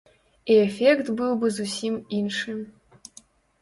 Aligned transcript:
І 0.53 0.55
эфект 0.61 1.13
быў 1.21 1.31
бы 1.45 1.53
зусім 1.59 2.01
іншы. 2.23 2.61